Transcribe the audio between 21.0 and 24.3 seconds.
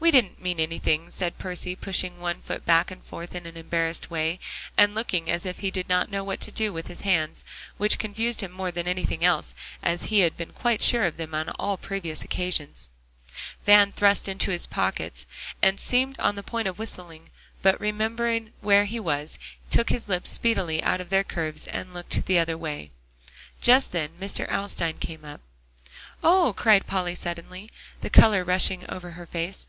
of their curves, and looked the other way. Just then